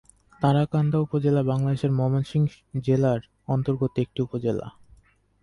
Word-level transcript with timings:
তারাকান্দা 0.41 0.97
উপজেলা 0.99 1.41
বাংলাদেশের 1.43 1.91
ময়মনসিংহ 1.91 2.49
জেলার 2.81 3.19
অন্তর্গত 3.47 3.93
একটি 3.99 4.19
উপজেলা। 4.21 4.67